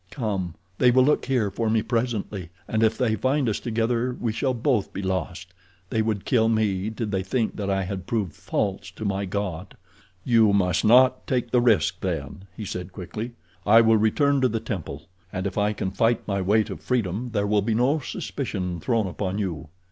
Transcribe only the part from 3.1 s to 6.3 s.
find us together we shall both be lost—they would